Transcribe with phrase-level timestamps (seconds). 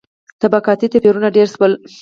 [0.41, 1.71] •طبقاتي توپیرونه ډېر شول.